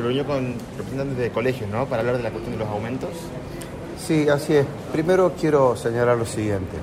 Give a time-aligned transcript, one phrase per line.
[0.00, 1.84] se reunió con representantes de colegios, ¿no?
[1.84, 3.10] Para hablar de la cuestión de los aumentos.
[3.98, 4.66] Sí, así es.
[4.92, 6.76] Primero quiero señalar lo siguiente.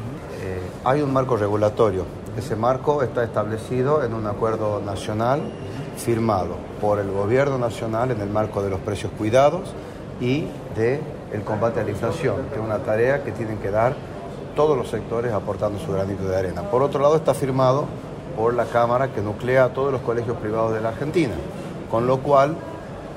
[0.43, 2.05] Eh, hay un marco regulatorio.
[2.37, 5.41] Ese marco está establecido en un acuerdo nacional
[5.97, 9.73] firmado por el gobierno nacional en el marco de los precios cuidados
[10.21, 10.45] y
[10.75, 11.01] de
[11.43, 13.95] combate a la inflación, que es una tarea que tienen que dar
[14.55, 16.61] todos los sectores aportando su granito de arena.
[16.69, 17.85] Por otro lado, está firmado
[18.35, 21.33] por la Cámara que nuclea a todos los colegios privados de la Argentina,
[21.89, 22.55] con lo cual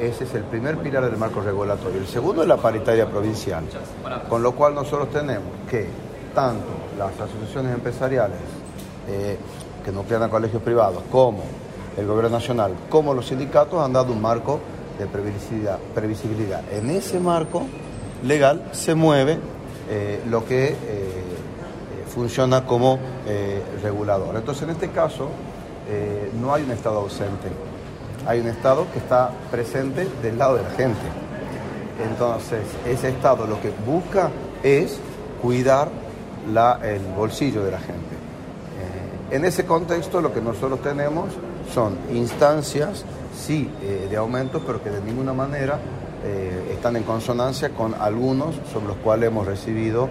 [0.01, 2.01] ese es el primer pilar del marco regulatorio.
[2.01, 3.65] El segundo es la paritaria provincial,
[4.29, 5.87] con lo cual nosotros tenemos que
[6.35, 8.39] tanto las asociaciones empresariales
[9.09, 9.37] eh,
[9.85, 11.43] que nuclean a colegios privados como
[11.99, 14.59] el gobierno nacional, como los sindicatos han dado un marco
[14.99, 16.63] de previsibilidad.
[16.73, 17.67] En ese marco
[18.25, 19.39] legal se mueve
[19.91, 20.77] eh, lo que eh,
[22.07, 22.99] funciona como
[23.83, 24.35] regulador.
[24.35, 25.29] Entonces, en este caso,
[26.41, 27.49] no hay un Estado ausente
[28.27, 31.01] hay un Estado que está presente del lado de la gente.
[32.11, 34.31] Entonces, ese Estado lo que busca
[34.63, 34.99] es
[35.43, 35.89] cuidar
[36.83, 38.15] el bolsillo de la gente.
[39.31, 41.29] Eh, en ese contexto lo que nosotros tenemos
[41.73, 43.05] son instancias,
[43.37, 45.79] sí, eh, de aumento, pero que de ninguna manera
[46.25, 50.09] eh, están en consonancia con algunos sobre los cuales hemos recibido,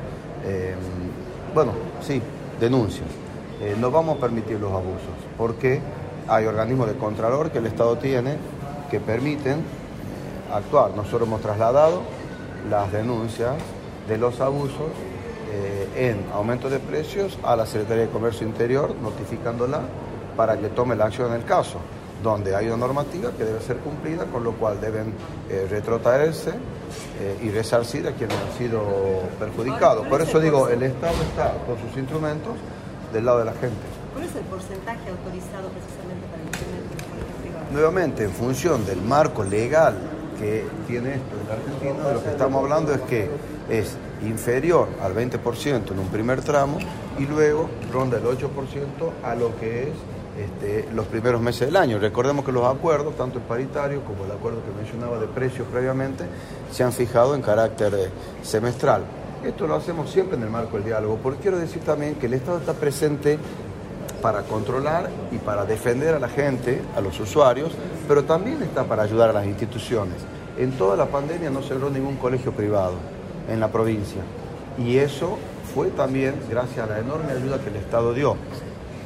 [1.53, 2.21] bueno, sí,
[2.59, 3.07] denuncias.
[3.77, 5.81] no vamos a permitir los abusos, porque
[6.30, 8.38] hay organismos de contralor que el Estado tiene
[8.89, 10.91] que permiten eh, actuar.
[10.95, 12.02] Nosotros hemos trasladado
[12.69, 13.55] las denuncias
[14.08, 14.91] de los abusos
[15.52, 19.81] eh, en aumento de precios a la Secretaría de Comercio Interior, notificándola
[20.38, 21.80] para que tome la acción en el caso,
[22.23, 25.13] donde hay una normativa que debe ser cumplida, con lo cual deben
[25.50, 26.53] eh, retrotraerse
[27.44, 28.81] y resarcir a quienes han sido
[29.38, 30.07] perjudicados.
[30.07, 32.53] Por eso digo, el Estado está con sus instrumentos
[33.11, 33.98] del lado de la gente.
[34.13, 37.71] ¿Cuál es el porcentaje autorizado precisamente para el de los privados?
[37.71, 39.95] Nuevamente, en función del marco legal
[40.39, 43.29] que tiene esto en la Argentina, de lo que estamos hablando es que
[43.69, 46.77] es inferior al 20% en un primer tramo
[47.17, 48.47] y luego ronda el 8%
[49.23, 49.89] a lo que es
[50.39, 52.00] este, los primeros meses del año.
[52.00, 56.23] Recordemos que los acuerdos, tanto el paritario como el acuerdo que mencionaba de precios previamente,
[56.72, 58.09] se han fijado en carácter eh,
[58.41, 59.03] semestral.
[59.44, 62.34] Esto lo hacemos siempre en el marco del diálogo, porque quiero decir también que el
[62.34, 63.38] Estado está presente
[64.22, 67.72] para controlar y para defender a la gente, a los usuarios,
[68.07, 70.18] pero también está para ayudar a las instituciones.
[70.57, 72.94] En toda la pandemia no cerró ningún colegio privado
[73.50, 74.22] en la provincia
[74.78, 75.38] y eso
[75.74, 78.35] fue también gracias a la enorme ayuda que el Estado dio.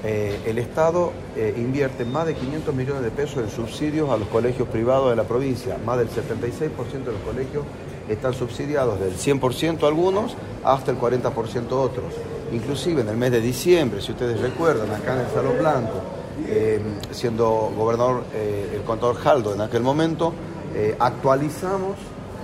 [0.06, 4.28] Eh, el Estado eh, invierte más de 500 millones de pesos en subsidios a los
[4.28, 5.78] colegios privados de la provincia.
[5.86, 7.64] Más del 76% de los colegios
[8.10, 12.14] están subsidiados, del 100% algunos hasta el 40% otros
[12.52, 16.02] inclusive en el mes de diciembre, si ustedes recuerdan, acá en el Salón Blanco,
[16.48, 16.82] eh,
[17.12, 20.34] siendo gobernador eh, el contador Jaldo en aquel momento,
[20.76, 21.96] eh, actualizamos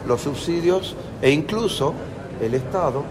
[0.08, 1.94] los subsidios e incluso
[2.40, 3.04] el Estado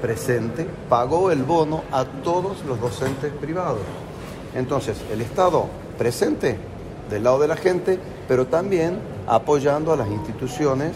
[0.00, 3.80] presente pagó el bono a todos los docentes privados.
[4.54, 5.66] Entonces, el Estado
[5.98, 6.56] presente
[7.10, 10.92] del lado de la gente, pero también apoyando a las instituciones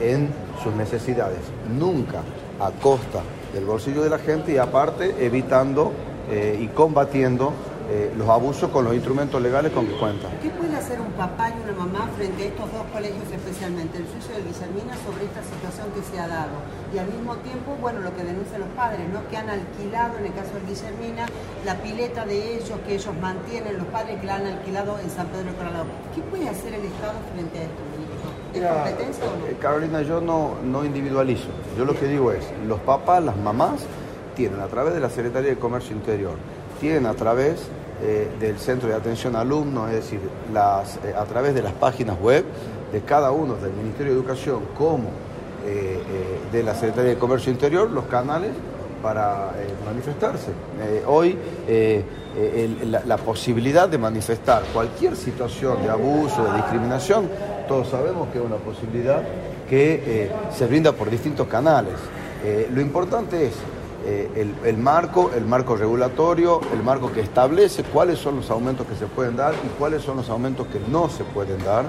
[0.00, 0.28] en
[0.62, 1.40] sus necesidades,
[1.76, 2.22] nunca
[2.60, 3.22] a costa
[3.52, 5.92] del bolsillo de la gente y aparte evitando
[6.30, 7.52] eh, y combatiendo
[7.90, 10.30] eh, los abusos con los instrumentos legales con que cuentan.
[10.40, 14.06] ¿Qué puede hacer un papá y una mamá frente a estos dos colegios especialmente, el
[14.06, 16.56] suyo y el Guillermina, sobre esta situación que se ha dado?
[16.94, 19.26] Y al mismo tiempo, bueno, lo que denuncian los padres, ¿no?
[19.28, 21.26] Que han alquilado, en el caso del Guillermina,
[21.66, 25.26] la pileta de ellos, que ellos mantienen, los padres que la han alquilado en San
[25.28, 25.92] Pedro de Corralado.
[26.14, 27.82] ¿Qué puede hacer el Estado frente a esto?
[28.60, 29.46] Competencia o no?
[29.46, 31.48] Eh, Carolina, yo no, no individualizo.
[31.76, 33.80] Yo lo que digo es, los papás, las mamás,
[34.36, 36.34] tienen a través de la Secretaría de Comercio Interior,
[36.80, 37.66] tienen a través
[38.02, 40.20] eh, del Centro de Atención a Alumnos, es decir,
[40.52, 42.44] las, eh, a través de las páginas web
[42.92, 45.10] de cada uno, del Ministerio de Educación como
[45.62, 48.50] de la Secretaría de Comercio Interior, los canales
[49.00, 49.52] para
[49.86, 50.50] manifestarse.
[51.06, 51.38] hoy
[52.86, 57.28] la, la, posibilidad de manifestar cualquier situación de abuso, de discriminación,
[57.66, 59.22] todos sabemos que es una posibilidad
[59.68, 61.94] que eh, se brinda por distintos canales.
[62.44, 63.54] Eh, lo importante es
[64.04, 68.96] eh, el, marco, el marco regulatorio, el marco que establece cuáles son los aumentos que
[68.96, 71.84] se pueden dar y cuáles son los aumentos que no se pueden dar.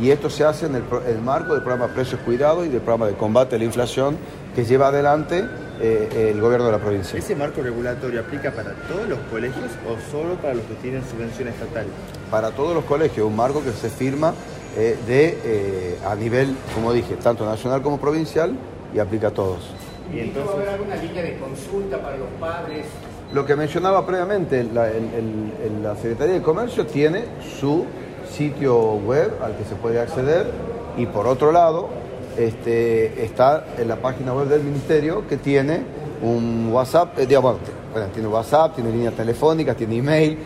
[0.00, 3.14] y esto se hace en el, marco del programa Precios Cuidados y del programa de
[3.14, 4.16] combate a la inflación
[4.54, 5.44] que lleva adelante
[5.80, 7.18] el gobierno de la provincia.
[7.18, 11.48] ¿Ese marco regulatorio aplica para todos los colegios o solo para los que tienen subvención
[11.48, 11.86] estatal?
[12.30, 14.34] Para todos los colegios, un marco que se firma
[14.76, 18.56] eh, de, eh, a nivel, como dije, tanto nacional como provincial
[18.92, 19.70] y aplica a todos.
[20.12, 22.86] ¿Y entonces va a haber alguna línea de consulta para los padres?
[23.32, 27.24] Lo que mencionaba previamente, la, Secretaría de Comercio tiene
[27.58, 27.86] su
[28.30, 30.50] sitio web al que se puede acceder
[30.96, 31.88] y por otro lado
[32.36, 35.82] este, está en la página web del ministerio que tiene
[36.22, 37.56] un WhatsApp, eh, digamos,
[37.92, 40.38] bueno, tiene WhatsApp, tiene línea telefónica, tiene email,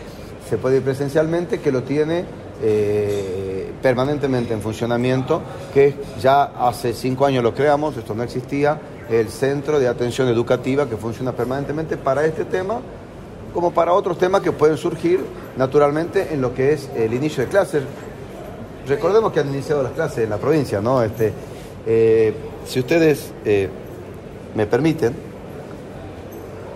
[0.49, 2.25] se puede ir presencialmente, que lo tiene
[2.63, 5.41] eh, permanentemente en funcionamiento,
[5.73, 10.89] que ya hace cinco años lo creamos, esto no existía, el Centro de Atención Educativa
[10.89, 12.81] que funciona permanentemente para este tema,
[13.55, 15.21] como para otros temas que pueden surgir
[15.57, 17.83] naturalmente en lo que es el inicio de clases.
[18.87, 21.03] Recordemos que han iniciado las clases en la provincia, ¿no?
[21.03, 21.33] Este,
[21.91, 22.35] eh,
[22.67, 23.71] si ustedes eh,
[24.55, 25.15] me permiten,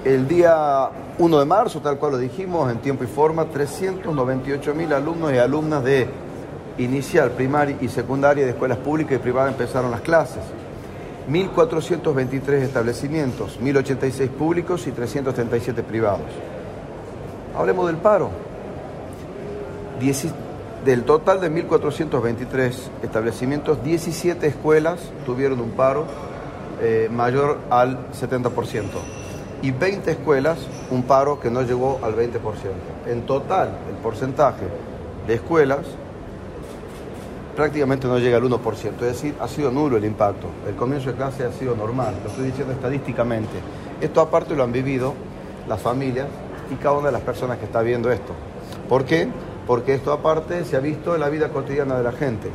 [0.06, 0.88] el día
[1.18, 5.36] 1 de marzo, tal cual lo dijimos, en tiempo y forma, 398 mil alumnos y
[5.36, 6.08] alumnas de
[6.78, 10.42] inicial, primaria y secundaria de escuelas públicas y privadas empezaron las clases.
[11.28, 16.30] 1.423 establecimientos, 1.086 públicos y 337 privados.
[17.54, 18.30] Hablemos del paro.
[20.84, 26.06] Del total de 1.423 establecimientos, 17 escuelas tuvieron un paro
[26.80, 28.84] eh, mayor al 70%
[29.62, 30.58] y 20 escuelas
[30.90, 32.32] un paro que no llegó al 20%.
[33.06, 34.66] En total, el porcentaje
[35.26, 35.86] de escuelas
[37.54, 40.48] prácticamente no llega al 1%, es decir, ha sido nulo el impacto.
[40.66, 43.52] El comienzo de clase ha sido normal, lo estoy diciendo estadísticamente.
[44.00, 45.14] Esto aparte lo han vivido
[45.68, 46.26] las familias
[46.70, 48.32] y cada una de las personas que está viendo esto.
[48.88, 49.28] ¿Por qué?
[49.66, 52.48] Porque esto aparte se ha visto en la vida cotidiana de la gente,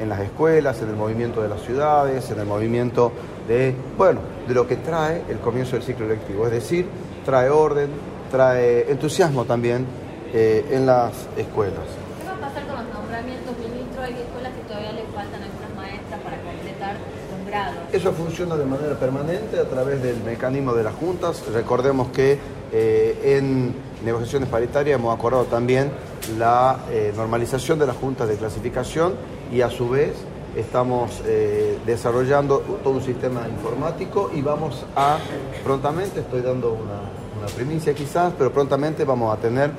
[0.00, 3.12] en las escuelas, en el movimiento de las ciudades, en el movimiento
[3.48, 6.86] de, bueno, de lo que trae el comienzo del ciclo lectivo, es decir,
[7.24, 7.88] trae orden,
[8.30, 9.86] trae entusiasmo también
[10.32, 11.74] eh, en las escuelas.
[12.20, 14.02] ¿Qué va a pasar con los nombramientos, ministro?
[14.02, 17.76] Hay escuelas que todavía le faltan algunas maestras para completar los grados.
[17.92, 21.42] Eso funciona de manera permanente a través del mecanismo de las juntas.
[21.52, 22.38] Recordemos que
[22.72, 23.74] eh, en
[24.04, 25.90] negociaciones paritarias hemos acordado también
[26.38, 29.14] la eh, normalización de las juntas de clasificación
[29.52, 30.14] y a su vez
[30.56, 35.18] estamos eh, desarrollando todo un sistema informático y vamos a
[35.64, 37.00] prontamente, estoy dando una,
[37.56, 39.70] primicia quizás, pero prontamente vamos a tener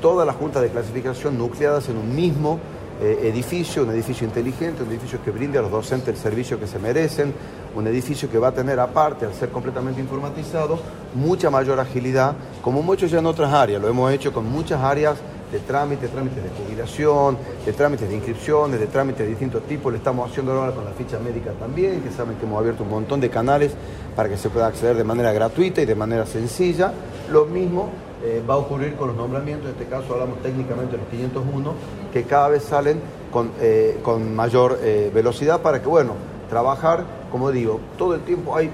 [0.00, 2.60] todas las juntas de clasificación nucleadas en un mismo
[3.02, 6.68] eh, edificio, un edificio inteligente, un edificio que brinde a los docentes el servicio que
[6.68, 7.34] se merecen,
[7.74, 10.78] un edificio que va a tener aparte, al ser completamente informatizado,
[11.14, 15.18] mucha mayor agilidad, como muchos ya en otras áreas, lo hemos hecho con muchas áreas
[15.50, 19.92] de trámites, trámites de jubilación, de trámites de inscripciones, de trámites de distintos tipos.
[19.92, 22.90] Le estamos haciendo ahora con la ficha médica también, que saben que hemos abierto un
[22.90, 23.72] montón de canales
[24.14, 26.92] para que se pueda acceder de manera gratuita y de manera sencilla.
[27.30, 27.88] Lo mismo
[28.22, 31.74] eh, va a ocurrir con los nombramientos, en este caso hablamos técnicamente de los 501,
[32.12, 33.00] que cada vez salen
[33.32, 36.14] con, eh, con mayor eh, velocidad para que, bueno,
[36.50, 38.68] trabajar, como digo, todo el tiempo hay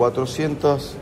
[0.00, 0.94] 1.423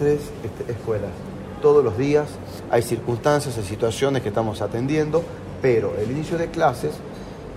[0.00, 1.31] este, escuelas
[1.62, 2.28] todos los días,
[2.70, 5.22] hay circunstancias, hay situaciones que estamos atendiendo,
[5.62, 6.92] pero el inicio de clases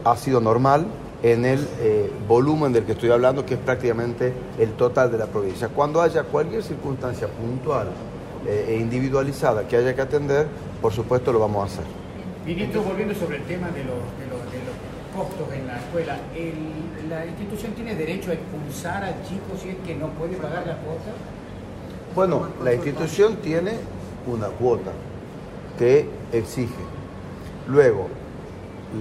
[0.05, 0.85] ha sido normal
[1.23, 5.25] en el eh, volumen del que estoy hablando, que es prácticamente el total de la
[5.25, 5.67] provincia.
[5.67, 7.87] Cuando haya cualquier circunstancia puntual
[8.47, 10.47] eh, e individualizada que haya que atender,
[10.81, 11.85] por supuesto lo vamos a hacer.
[12.45, 13.97] Ministro, volviendo sobre el tema de los,
[15.15, 16.17] costos en la escuela,
[17.09, 20.75] ¿la institución tiene derecho a expulsar al chico si es que no puede pagar la
[20.75, 21.15] cuota?
[22.15, 23.73] Bueno, la institución tiene
[24.25, 24.91] una cuota
[25.77, 26.71] que exige.
[27.67, 28.07] Luego,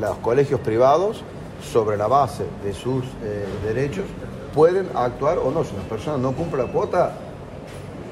[0.01, 1.23] los colegios privados,
[1.63, 4.05] sobre la base de sus eh, derechos,
[4.53, 5.63] pueden actuar o no.
[5.63, 7.13] Si una persona no cumple la cuota,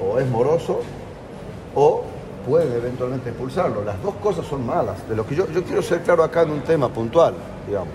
[0.00, 0.82] o es moroso,
[1.74, 2.04] o
[2.46, 3.82] pueden eventualmente expulsarlo.
[3.82, 5.08] Las dos cosas son malas.
[5.08, 7.34] De lo que yo, yo quiero ser claro acá en un tema puntual,
[7.66, 7.92] digamos.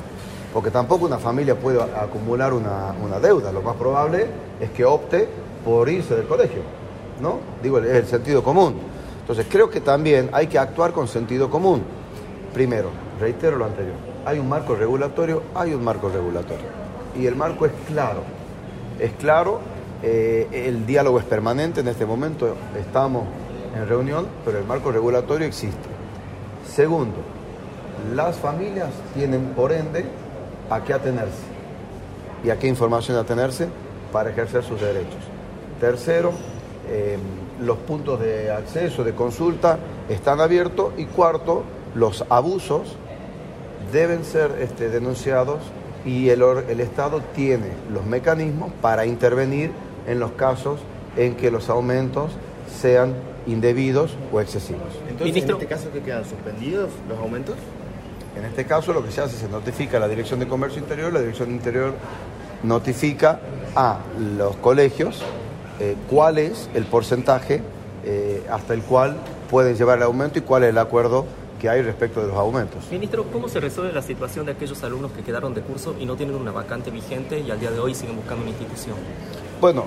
[0.53, 3.53] Porque tampoco una familia puede acumular una, una deuda.
[3.53, 4.27] Lo más probable
[4.59, 5.29] es que opte
[5.63, 6.86] por irse del colegio.
[7.21, 7.39] ¿No?
[7.61, 8.75] Digo, es el sentido común.
[9.21, 11.81] Entonces creo que también hay que actuar con sentido común.
[12.53, 13.95] Primero, reitero lo anterior,
[14.25, 16.65] hay un marco regulatorio, hay un marco regulatorio.
[17.15, 18.21] Y el marco es claro,
[18.99, 19.59] es claro,
[20.03, 23.25] eh, el diálogo es permanente, en este momento estamos
[23.75, 25.89] en reunión, pero el marco regulatorio existe.
[26.65, 27.17] Segundo,
[28.15, 30.05] las familias tienen por ende
[30.69, 31.43] a qué atenerse
[32.43, 33.67] y a qué información atenerse
[34.11, 35.19] para ejercer sus derechos.
[35.79, 36.31] Tercero,
[36.89, 37.17] eh,
[37.61, 39.77] los puntos de acceso, de consulta,
[40.09, 40.93] están abiertos.
[40.97, 41.63] Y cuarto,
[41.95, 42.95] los abusos
[43.91, 45.59] deben ser este, denunciados
[46.05, 49.71] y el, el Estado tiene los mecanismos para intervenir
[50.07, 50.79] en los casos
[51.15, 52.31] en que los aumentos
[52.81, 53.13] sean
[53.47, 54.89] indebidos o excesivos.
[55.09, 57.55] Entonces, ¿en este caso qué quedan suspendidos los aumentos?
[58.37, 61.11] En este caso lo que se hace se notifica a la Dirección de Comercio Interior,
[61.11, 61.93] la Dirección de Interior
[62.63, 63.39] notifica
[63.75, 63.99] a
[64.37, 65.23] los colegios
[65.79, 67.61] eh, cuál es el porcentaje
[68.05, 69.17] eh, hasta el cual
[69.49, 71.25] pueden llevar el aumento y cuál es el acuerdo
[71.59, 72.83] que hay respecto de los aumentos.
[72.91, 76.15] Ministro, ¿cómo se resuelve la situación de aquellos alumnos que quedaron de curso y no
[76.15, 78.95] tienen una vacante vigente y al día de hoy siguen buscando una institución?
[79.59, 79.85] Bueno,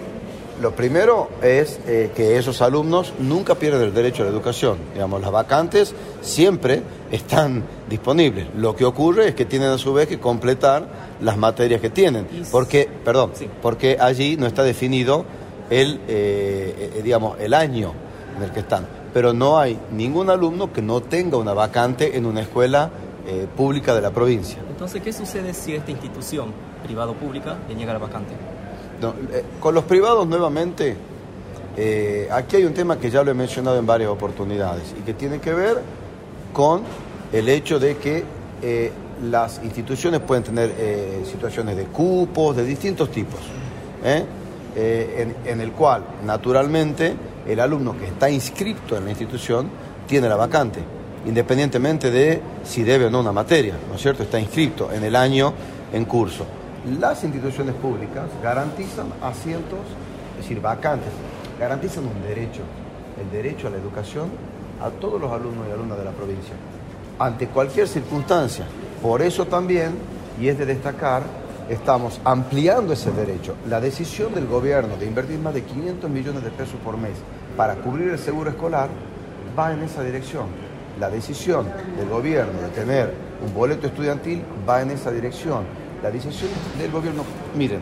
[0.61, 4.79] lo primero es eh, que esos alumnos nunca pierden el derecho a la educación.
[4.93, 6.83] Digamos, las vacantes siempre
[7.13, 8.49] están disponibles.
[8.57, 10.87] Lo que ocurre es que tienen a su vez que completar
[11.21, 12.27] las materias que tienen.
[12.51, 13.49] Porque, perdón, Sí.
[13.63, 15.25] porque allí no está definido
[15.71, 17.93] el, eh, eh, digamos, el año
[18.37, 18.87] en el que están.
[19.15, 22.91] Pero no hay ningún alumno que no tenga una vacante en una escuela
[23.27, 24.59] eh, pública de la provincia.
[24.69, 26.53] Entonces, ¿qué sucede si esta institución
[26.85, 28.35] privado-pública le niega la vacante?
[29.01, 30.97] No, eh, con los privados nuevamente,
[31.77, 35.15] eh, aquí hay un tema que ya lo he mencionado en varias oportunidades y que
[35.15, 35.81] tiene que ver
[36.53, 36.83] con
[37.33, 38.25] el hecho de que
[38.63, 38.93] eh,
[39.31, 43.41] las instituciones pueden tener eh, situaciones de cupos de distintos tipos,
[44.77, 45.35] ¿eh?
[45.45, 47.15] En, en el cual naturalmente
[47.47, 49.69] el alumno que está inscrito en la institución
[50.07, 50.81] tiene la vacante,
[51.27, 54.23] independientemente de si debe o no una materia, ¿no es cierto?
[54.23, 55.53] Está inscrito en el año
[55.93, 56.45] en curso.
[56.99, 59.81] Las instituciones públicas garantizan asientos,
[60.39, 61.11] es decir, vacantes,
[61.59, 62.63] garantizan un derecho,
[63.21, 64.31] el derecho a la educación
[64.83, 66.55] a todos los alumnos y alumnas de la provincia,
[67.19, 68.65] ante cualquier circunstancia.
[69.03, 69.93] Por eso también,
[70.41, 71.23] y es de destacar,
[71.71, 73.55] estamos ampliando ese derecho.
[73.69, 77.13] La decisión del gobierno de invertir más de 500 millones de pesos por mes
[77.57, 78.91] para cubrir el seguro escolar
[79.57, 80.47] va en esa dirección.
[80.99, 83.15] La decisión del gobierno de tener
[83.47, 85.63] un boleto estudiantil va en esa dirección.
[86.03, 87.23] La decisión del gobierno,
[87.57, 87.81] miren,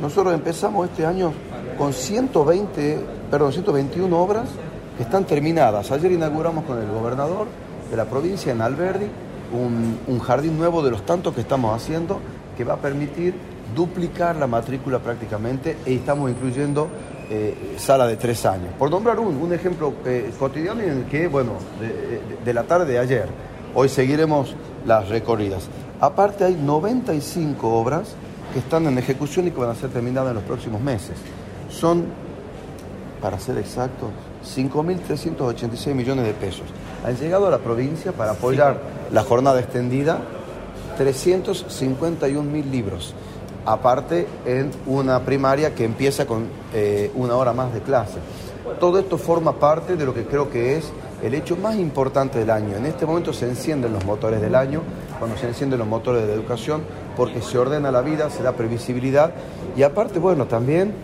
[0.00, 1.32] nosotros empezamos este año
[1.76, 4.48] con 120, perdón, 121 obras
[4.96, 5.90] que están terminadas.
[5.90, 7.48] Ayer inauguramos con el gobernador
[7.90, 9.06] de la provincia en Alberdi
[9.52, 12.20] un, un jardín nuevo de los tantos que estamos haciendo
[12.56, 13.34] que va a permitir
[13.74, 16.88] duplicar la matrícula prácticamente y estamos incluyendo
[17.30, 18.68] eh, sala de tres años.
[18.78, 22.62] Por nombrar un, un ejemplo eh, cotidiano en el que, bueno, de, de- de la
[22.62, 23.26] tarde de ayer,
[23.74, 24.54] hoy seguiremos
[24.86, 25.64] las recorridas.
[26.00, 28.14] Aparte hay 95 obras
[28.52, 31.16] que están en ejecución y que van a ser terminadas en los próximos meses.
[31.68, 32.04] Son,
[33.20, 34.10] para ser exactos,
[34.44, 36.64] 5.386 millones de pesos.
[37.04, 38.78] Han llegado a la provincia para apoyar
[39.10, 40.18] la jornada extendida
[40.96, 43.14] 351 mil libros.
[43.64, 48.18] Aparte, en una primaria que empieza con eh, una hora más de clase.
[48.80, 52.50] Todo esto forma parte de lo que creo que es el hecho más importante del
[52.50, 52.76] año.
[52.76, 54.82] En este momento se encienden los motores del año,
[55.18, 56.82] cuando se encienden los motores de la educación,
[57.16, 59.32] porque se ordena la vida, se da previsibilidad
[59.76, 60.94] y aparte, bueno, también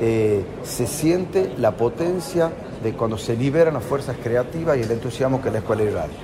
[0.00, 2.50] eh, se siente la potencia
[2.82, 6.16] de cuando se liberan las fuerzas creativas y el entusiasmo que la escuela irradia.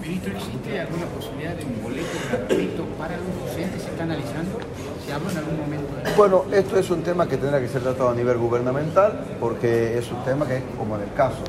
[0.00, 3.82] Ministro, ¿existe alguna posibilidad de un boleto gratuito para los docentes?
[3.82, 4.58] ¿Se está analizando?
[5.06, 7.82] ¿Se habló en algún momento de Bueno, esto es un tema que tendrá que ser
[7.82, 11.42] tratado a nivel gubernamental porque es un tema que, como en el caso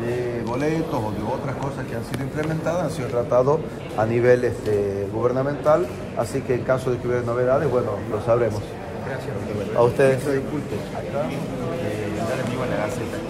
[0.00, 3.60] de boletos o de otras cosas que han sido implementadas, han sido tratados
[3.98, 8.62] a nivel este, gubernamental, así que en caso de que hubiera novedades, bueno, lo sabremos.
[9.06, 9.76] Gracias.
[9.76, 10.16] A ustedes.
[10.18, 13.29] Disculpe, acá, eh, en la Gaceta.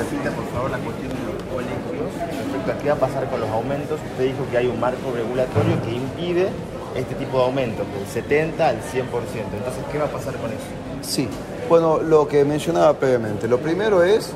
[0.00, 3.40] Repita, por favor, la cuestión de los colegios respecto a qué va a pasar con
[3.40, 4.00] los aumentos.
[4.12, 6.48] Usted dijo que hay un marco regulatorio que impide
[6.94, 8.80] este tipo de aumentos, del 70 al 100%.
[8.96, 10.64] Entonces, ¿qué va a pasar con eso?
[11.02, 11.28] Sí,
[11.68, 14.32] bueno, lo que mencionaba previamente, lo primero es,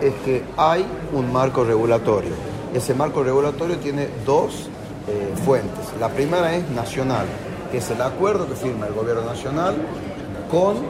[0.00, 2.32] es que hay un marco regulatorio.
[2.72, 4.68] Ese marco regulatorio tiene dos
[5.08, 5.84] eh, fuentes.
[5.98, 7.26] La primera es nacional,
[7.72, 9.74] que es el acuerdo que firma el gobierno nacional
[10.48, 10.80] con eh,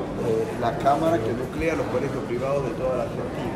[0.60, 3.51] la Cámara que nuclea los colegios privados de toda la Argentina.